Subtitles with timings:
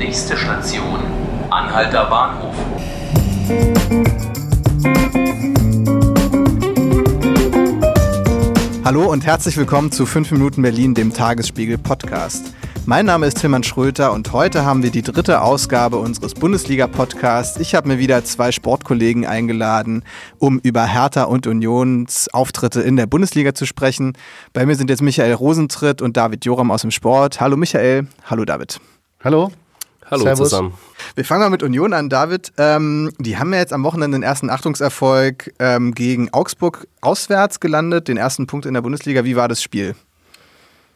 [0.00, 0.98] Nächste Station,
[1.50, 2.54] Anhalter Bahnhof.
[8.82, 12.54] Hallo und herzlich willkommen zu 5 Minuten Berlin, dem Tagesspiegel Podcast.
[12.86, 17.60] Mein Name ist Tilman Schröter und heute haben wir die dritte Ausgabe unseres Bundesliga-Podcasts.
[17.60, 20.02] Ich habe mir wieder zwei Sportkollegen eingeladen,
[20.38, 24.14] um über Hertha und Unions Auftritte in der Bundesliga zu sprechen.
[24.54, 27.38] Bei mir sind jetzt Michael Rosentritt und David Joram aus dem Sport.
[27.42, 28.80] Hallo Michael, hallo David.
[29.22, 29.52] Hallo.
[30.10, 30.50] Hallo Servus.
[30.50, 30.74] zusammen.
[31.14, 32.52] Wir fangen mal mit Union an, David.
[32.58, 38.08] Ähm, die haben ja jetzt am Wochenende den ersten Achtungserfolg ähm, gegen Augsburg auswärts gelandet,
[38.08, 39.24] den ersten Punkt in der Bundesliga.
[39.24, 39.94] Wie war das Spiel?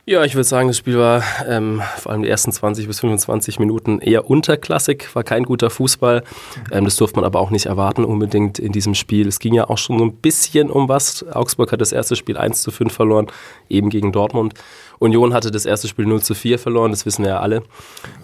[0.07, 3.59] Ja, ich würde sagen, das Spiel war ähm, vor allem die ersten 20 bis 25
[3.59, 6.23] Minuten eher unterklassig, war kein guter Fußball.
[6.71, 9.27] Ähm, das durfte man aber auch nicht erwarten unbedingt in diesem Spiel.
[9.27, 11.25] Es ging ja auch schon so ein bisschen um was.
[11.33, 13.29] Augsburg hat das erste Spiel 1 zu 5 verloren,
[13.71, 14.53] eben gegen Dortmund.
[14.99, 17.63] Union hatte das erste Spiel 0 zu 4 verloren, das wissen wir ja alle.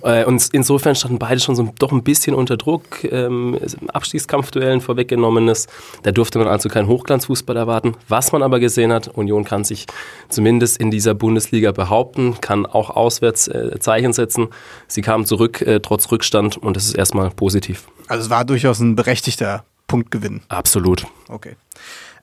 [0.02, 3.04] Äh, und insofern standen beide schon so doch ein bisschen unter Druck.
[3.04, 5.66] Ähm, Abstiegskampfduellen vorweggenommenes.
[6.02, 7.96] Da durfte man also keinen Hochglanzfußball erwarten.
[8.08, 9.86] Was man aber gesehen hat, Union kann sich
[10.28, 14.48] zumindest in dieser Bundesliga behaupten, kann auch auswärts äh, Zeichen setzen.
[14.88, 17.88] Sie kamen zurück äh, trotz Rückstand und das ist erstmal positiv.
[18.08, 20.42] Also es war durchaus ein berechtigter Punktgewinn.
[20.48, 21.06] Absolut.
[21.28, 21.56] Okay.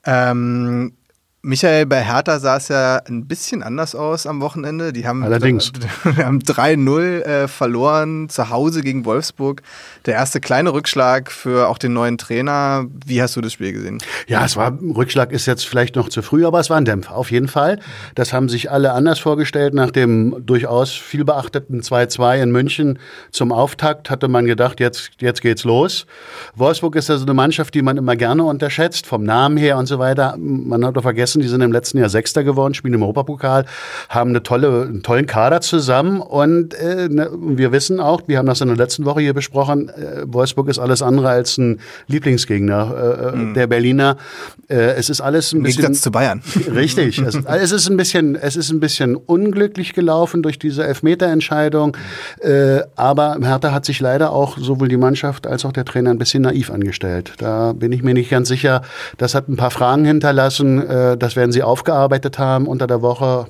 [0.04, 0.92] Ähm,
[1.42, 4.92] Michael, bei Hertha sah es ja ein bisschen anders aus am Wochenende.
[4.92, 5.70] Die haben, Allerdings.
[6.04, 9.62] Die haben 3-0 äh, verloren zu Hause gegen Wolfsburg.
[10.06, 12.86] Der erste kleine Rückschlag für auch den neuen Trainer.
[13.06, 13.98] Wie hast du das Spiel gesehen?
[14.26, 17.14] Ja, es war, Rückschlag ist jetzt vielleicht noch zu früh, aber es war ein Dämpfer,
[17.14, 17.78] auf jeden Fall.
[18.16, 19.74] Das haben sich alle anders vorgestellt.
[19.74, 22.98] Nach dem durchaus viel beachteten 2-2 in München
[23.30, 26.04] zum Auftakt hatte man gedacht, jetzt, jetzt geht's los.
[26.56, 30.00] Wolfsburg ist also eine Mannschaft, die man immer gerne unterschätzt, vom Namen her und so
[30.00, 30.34] weiter.
[30.36, 33.64] Man hat doch vergessen, die sind im letzten Jahr Sechster geworden, spielen im Europapokal,
[34.08, 38.46] haben eine tolle, einen tollen Kader zusammen und äh, ne, wir wissen auch, wir haben
[38.46, 43.34] das in der letzten Woche hier besprochen, äh, Wolfsburg ist alles andere als ein Lieblingsgegner
[43.34, 44.16] äh, der Berliner.
[44.68, 46.42] Äh, es ist alles ein Im bisschen Gegensatz zu Bayern.
[46.74, 47.18] Richtig.
[47.18, 51.96] Es, es ist ein bisschen, es ist ein bisschen unglücklich gelaufen durch diese Elfmeterentscheidung.
[52.40, 56.18] Äh, aber Hertha hat sich leider auch sowohl die Mannschaft als auch der Trainer ein
[56.18, 57.32] bisschen naiv angestellt.
[57.38, 58.82] Da bin ich mir nicht ganz sicher.
[59.16, 60.78] Das hat ein paar Fragen hinterlassen.
[61.18, 63.46] Das werden sie aufgearbeitet haben unter der Woche.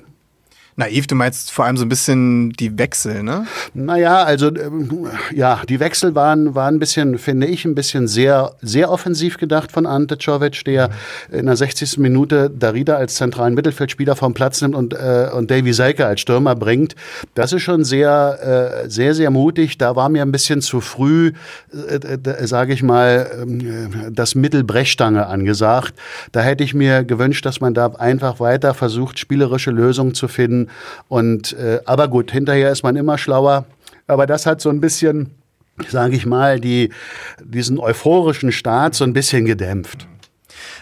[0.78, 3.48] Naiv, du meinst vor allem so ein bisschen die Wechsel, ne?
[3.74, 8.52] Naja, also ähm, ja, die Wechsel waren, waren ein bisschen, finde ich, ein bisschen sehr,
[8.62, 10.90] sehr offensiv gedacht von Ante Czovic, der
[11.32, 11.98] in der 60.
[11.98, 16.54] Minute Darida als zentralen Mittelfeldspieler vom Platz nimmt und, äh, und Davy Selke als Stürmer
[16.54, 16.94] bringt.
[17.34, 19.78] Das ist schon sehr, äh, sehr, sehr mutig.
[19.78, 21.32] Da war mir ein bisschen zu früh,
[21.72, 25.94] äh, äh, sage ich mal, ähm, das Mittel Brechstange angesagt.
[26.30, 30.67] Da hätte ich mir gewünscht, dass man da einfach weiter versucht, spielerische Lösungen zu finden.
[31.08, 33.66] Und äh, aber gut, hinterher ist man immer schlauer.
[34.06, 35.34] Aber das hat so ein bisschen,
[35.88, 36.90] sage ich mal, die,
[37.44, 40.06] diesen euphorischen Start so ein bisschen gedämpft.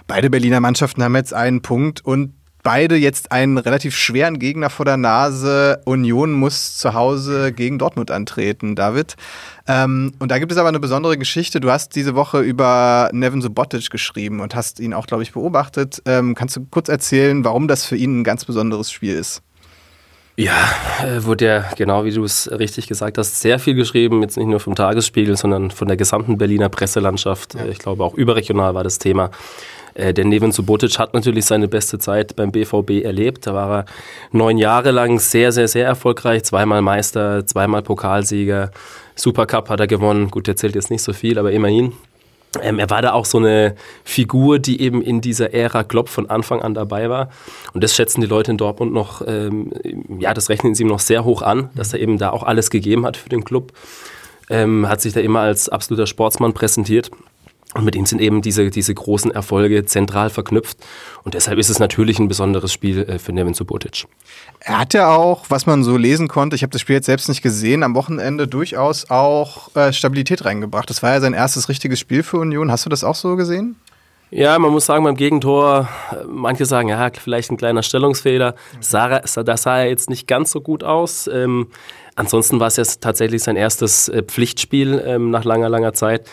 [0.06, 2.32] Beide Berliner Mannschaften haben jetzt einen Punkt und
[2.66, 5.80] beide jetzt einen relativ schweren Gegner vor der Nase.
[5.84, 9.14] Union muss zu Hause gegen Dortmund antreten, David.
[9.68, 11.60] Ähm, und da gibt es aber eine besondere Geschichte.
[11.60, 16.02] Du hast diese Woche über Nevin Subotic geschrieben und hast ihn auch, glaube ich, beobachtet.
[16.06, 19.42] Ähm, kannst du kurz erzählen, warum das für ihn ein ganz besonderes Spiel ist?
[20.38, 20.52] Ja,
[21.02, 24.48] äh, wurde ja, genau wie du es richtig gesagt hast, sehr viel geschrieben, jetzt nicht
[24.48, 27.54] nur vom Tagesspiegel, sondern von der gesamten Berliner Presselandschaft.
[27.54, 27.64] Ja.
[27.64, 29.30] Ich glaube, auch überregional war das Thema.
[29.94, 33.46] Äh, der Neven Subotic hat natürlich seine beste Zeit beim BVB erlebt.
[33.46, 33.84] Da war er
[34.30, 36.44] neun Jahre lang sehr, sehr, sehr erfolgreich.
[36.44, 38.72] Zweimal Meister, zweimal Pokalsieger.
[39.14, 40.30] Supercup hat er gewonnen.
[40.30, 41.94] Gut, der zählt jetzt nicht so viel, aber immerhin.
[42.62, 43.74] Ähm, er war da auch so eine
[44.04, 47.30] Figur, die eben in dieser Ära Klopp von Anfang an dabei war.
[47.72, 49.72] Und das schätzen die Leute in Dortmund noch, ähm,
[50.18, 52.70] ja, das rechnen sie ihm noch sehr hoch an, dass er eben da auch alles
[52.70, 53.72] gegeben hat für den Club.
[54.48, 57.10] Ähm, hat sich da immer als absoluter Sportsmann präsentiert.
[57.76, 60.78] Und mit ihm sind eben diese, diese großen Erfolge zentral verknüpft.
[61.24, 64.06] Und deshalb ist es natürlich ein besonderes Spiel äh, für Nevin Subotic.
[64.60, 67.28] Er hat ja auch, was man so lesen konnte, ich habe das Spiel jetzt selbst
[67.28, 70.88] nicht gesehen, am Wochenende durchaus auch äh, Stabilität reingebracht.
[70.88, 72.70] Das war ja sein erstes richtiges Spiel für Union.
[72.70, 73.76] Hast du das auch so gesehen?
[74.30, 75.88] Ja, man muss sagen, beim Gegentor,
[76.26, 78.54] manche sagen, ja, vielleicht ein kleiner Stellungsfehler.
[78.80, 81.28] Sah, das sah ja jetzt nicht ganz so gut aus.
[81.32, 81.68] Ähm,
[82.16, 86.26] ansonsten war es jetzt tatsächlich sein erstes äh, Pflichtspiel ähm, nach langer, langer Zeit.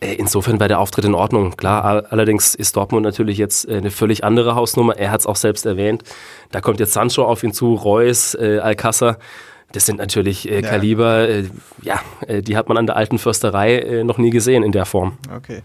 [0.00, 1.56] Äh, insofern war der Auftritt in Ordnung.
[1.56, 4.96] Klar, allerdings ist Dortmund natürlich jetzt äh, eine völlig andere Hausnummer.
[4.96, 6.02] Er hat es auch selbst erwähnt.
[6.50, 9.18] Da kommt jetzt Sancho auf ihn zu, Reus, äh, Alcázar.
[9.72, 11.44] Das sind natürlich äh, Kaliber, äh,
[11.82, 15.18] ja, äh, die hat man an der alten Försterei noch nie gesehen in der Form.
[15.34, 15.62] Okay.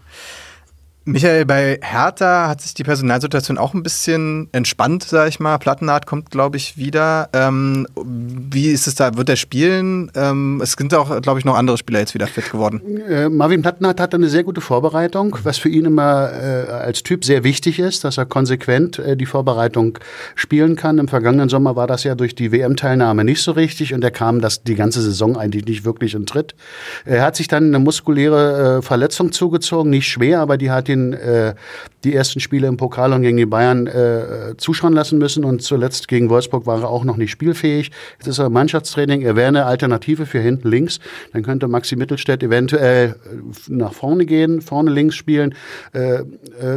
[1.03, 5.57] Michael, bei Hertha hat sich die Personalsituation auch ein bisschen entspannt, sag ich mal.
[5.57, 7.27] Plattenhardt kommt, glaube ich, wieder.
[7.33, 9.17] Ähm, wie ist es da?
[9.17, 10.11] Wird er spielen?
[10.13, 13.01] Ähm, es sind auch, glaube ich, noch andere Spieler jetzt wieder fit geworden.
[13.09, 17.25] Äh, Marvin Plattenhardt hatte eine sehr gute Vorbereitung, was für ihn immer äh, als Typ
[17.25, 19.97] sehr wichtig ist, dass er konsequent äh, die Vorbereitung
[20.35, 20.99] spielen kann.
[20.99, 24.39] Im vergangenen Sommer war das ja durch die WM-Teilnahme nicht so richtig und er kam
[24.39, 26.53] das die ganze Saison eigentlich nicht wirklich in Tritt.
[27.05, 31.13] Er hat sich dann eine muskuläre äh, Verletzung zugezogen, nicht schwer, aber die hat ihn
[31.13, 31.55] äh,
[32.03, 36.07] die ersten Spiele im Pokal und gegen die Bayern äh, zuschauen lassen müssen und zuletzt
[36.07, 37.91] gegen Wolfsburg war er auch noch nicht spielfähig.
[38.17, 40.99] Jetzt ist er Mannschaftstraining, er wäre eine Alternative für hinten links.
[41.33, 43.15] Dann könnte Maxi Mittelstädt eventuell
[43.67, 45.55] nach vorne gehen, vorne links spielen.
[45.93, 46.23] Äh, äh,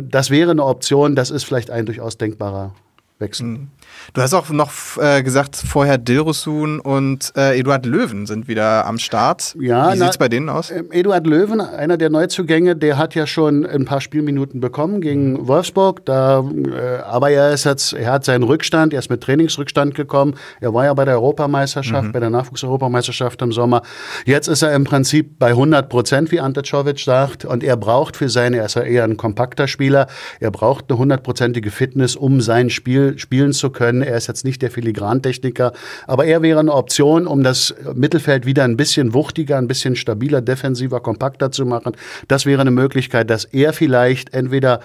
[0.03, 2.75] das wäre eine Option, das ist vielleicht ein durchaus denkbarer
[3.21, 3.47] Wechsel.
[3.47, 3.69] Mhm.
[4.13, 8.99] Du hast auch noch äh, gesagt, vorher Dilrosun und äh, Eduard Löwen sind wieder am
[8.99, 9.55] Start.
[9.61, 10.73] Ja, Wie sieht es bei denen aus?
[10.73, 15.35] Äh, Eduard Löwen, einer der Neuzugänge, der hat ja schon ein paar Spielminuten bekommen gegen
[15.35, 15.49] mhm.
[15.49, 16.05] Wolfsburg.
[16.07, 20.35] Da, äh, aber er, ist jetzt, er hat seinen Rückstand, er ist mit Trainingsrückstand gekommen.
[20.61, 22.13] Er war ja bei der Europameisterschaft, mhm.
[22.13, 23.83] bei der Nachwuchseuropameisterschaft im Sommer.
[24.27, 27.45] Jetzt ist er im Prinzip bei 100 Prozent, wie Ante Czovic sagt.
[27.45, 30.09] Und er braucht für seine, er ist ja eher ein kompakter Spieler,
[30.41, 34.03] er braucht eine hundertprozentige Fitness, um sein Spiel spielen zu können.
[34.03, 35.73] Er ist jetzt nicht der Filigrantechniker,
[36.07, 40.41] aber er wäre eine Option, um das Mittelfeld wieder ein bisschen wuchtiger, ein bisschen stabiler,
[40.41, 41.93] defensiver, kompakter zu machen.
[42.29, 44.81] Das wäre eine Möglichkeit, dass er vielleicht entweder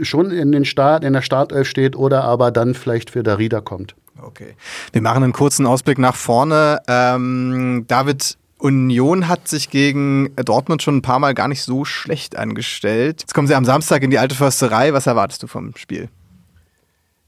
[0.00, 3.94] schon in den Start, in der Startelf steht oder aber dann vielleicht für Darida kommt.
[4.22, 4.54] Okay.
[4.92, 6.80] Wir machen einen kurzen Ausblick nach vorne.
[6.88, 12.36] Ähm, David, Union hat sich gegen Dortmund schon ein paar Mal gar nicht so schlecht
[12.36, 13.22] angestellt.
[13.22, 14.92] Jetzt kommen sie am Samstag in die alte Försterei.
[14.92, 16.08] Was erwartest du vom Spiel?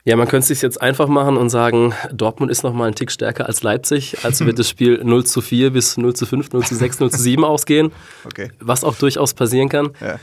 [0.04, 2.94] Ja, man könnte es sich jetzt einfach machen und sagen, Dortmund ist noch mal ein
[2.96, 4.16] Tick stärker als Leipzig.
[4.24, 7.10] Also wird das Spiel 0 zu 4 bis 0 zu 5, 0 zu 6, 0
[7.12, 7.92] zu 7 ausgehen.
[8.24, 8.50] Okay.
[8.58, 9.90] Was auch durchaus passieren kann.
[10.00, 10.18] Ja.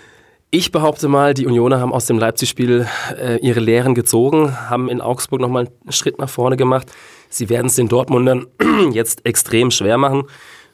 [0.52, 2.88] Ich behaupte mal, die Unioner haben aus dem Leipzig-Spiel
[3.18, 6.88] äh, ihre Lehren gezogen, haben in Augsburg noch mal einen Schritt nach vorne gemacht.
[7.30, 8.48] Sie werden es den Dortmundern
[8.92, 10.24] jetzt extrem schwer machen.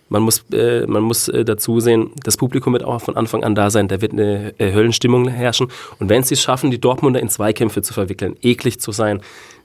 [0.07, 3.55] Man muss, äh, man muss äh, dazu sehen, das Publikum wird auch von Anfang an
[3.55, 5.67] da sein, da wird eine äh, Höllenstimmung herrschen.
[5.99, 9.21] Und wenn sie es schaffen, die Dortmunder in Zweikämpfe zu verwickeln, eklig zu sein,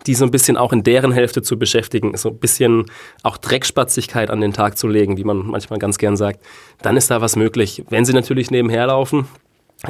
[0.06, 2.86] die so ein bisschen auch in deren Hälfte zu beschäftigen, so ein bisschen
[3.22, 6.40] auch Dreckspatzigkeit an den Tag zu legen, wie man manchmal ganz gern sagt,
[6.80, 7.84] dann ist da was möglich.
[7.90, 9.26] Wenn sie natürlich nebenher laufen,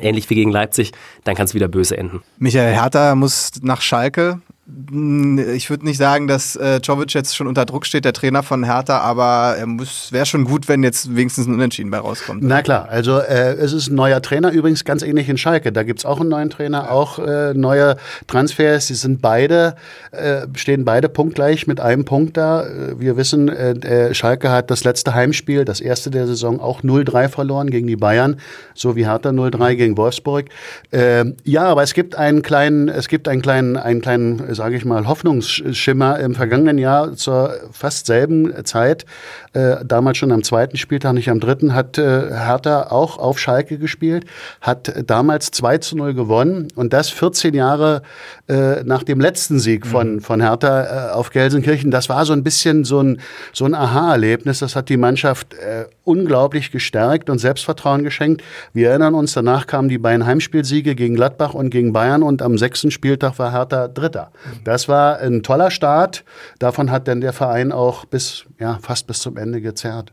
[0.01, 0.93] ähnlich wie gegen Leipzig,
[1.25, 2.23] dann kann es wieder böse enden.
[2.39, 4.41] Michael Hertha muss nach Schalke.
[4.67, 8.65] Ich würde nicht sagen, dass äh, Czovic jetzt schon unter Druck steht, der Trainer von
[8.65, 12.43] Hertha, aber er muss wäre schon gut, wenn jetzt wenigstens ein Unentschieden bei rauskommt.
[12.43, 15.73] Na klar, also äh, es ist ein neuer Trainer, übrigens ganz ähnlich in Schalke.
[15.73, 17.97] Da gibt es auch einen neuen Trainer, auch äh, neue
[18.27, 18.87] Transfers.
[18.87, 19.75] Sie sind beide,
[20.13, 22.65] äh, stehen beide punktgleich mit einem Punkt da.
[22.65, 27.29] Äh, wir wissen, äh, Schalke hat das letzte Heimspiel, das erste der Saison, auch 0-3
[27.29, 28.37] verloren gegen die Bayern,
[28.75, 30.47] so wie Hertha 0-3 gegen Wolfsburg.
[30.93, 34.85] Ähm, ja, aber es gibt einen kleinen, es gibt einen kleinen, einen kleinen sage ich
[34.85, 39.07] mal, Hoffnungsschimmer im vergangenen Jahr zur fast selben Zeit,
[39.55, 43.79] äh, damals schon am zweiten Spieltag, nicht am dritten, hat äh, Hertha auch auf Schalke
[43.79, 44.27] gespielt,
[44.61, 48.03] hat damals 2 zu 0 gewonnen und das 14 Jahre
[48.51, 50.21] äh, nach dem letzten Sieg von, mhm.
[50.21, 51.91] von Hertha äh, auf Gelsenkirchen.
[51.91, 53.19] Das war so ein bisschen so ein,
[53.55, 54.59] so ein Aha-Erlebnis.
[54.59, 58.43] Das hat die Mannschaft äh, unglaublich gestärkt und Selbstvertrauen geschenkt.
[58.75, 62.59] Wir erinnern uns, danach kamen die beiden Heimspielsiege gegen Gladbach und gegen Bayern und am
[62.59, 64.33] sechsten Spieltag war Hertha Dritter.
[64.65, 66.25] Das war ein toller Start.
[66.59, 70.13] Davon hat dann der Verein auch bis, ja, fast bis zum Ende gezerrt.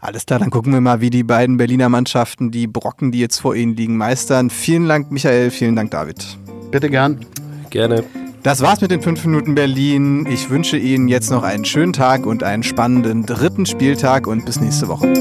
[0.00, 3.38] Alles klar, dann gucken wir mal, wie die beiden Berliner Mannschaften die Brocken, die jetzt
[3.38, 4.50] vor ihnen liegen, meistern.
[4.50, 5.50] Vielen Dank, Michael.
[5.50, 6.38] Vielen Dank, David.
[6.70, 7.24] Bitte gern.
[7.70, 8.04] Gerne.
[8.42, 10.26] Das war's mit den 5 Minuten Berlin.
[10.30, 14.60] Ich wünsche Ihnen jetzt noch einen schönen Tag und einen spannenden dritten Spieltag und bis
[14.60, 15.12] nächste Woche.